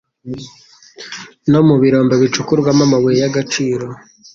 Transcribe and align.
no 1.51 1.61
mu 1.67 1.75
birombe 1.81 2.15
bicukurwamo 2.21 2.81
amabuye 2.87 3.17
y'agaciro. 3.23 3.85